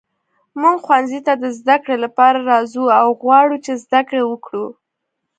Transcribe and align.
موږ 0.61 0.77
ښوونځي 0.85 1.19
ته 1.27 1.33
د 1.43 1.45
زده 1.59 1.75
کړې 1.83 1.97
لپاره 2.05 2.39
راځو 2.51 2.85
او 2.99 3.07
غواړو 3.21 3.55
چې 3.65 3.71
زده 3.83 4.01
کړې 4.09 4.21
وکړو. 4.25 4.65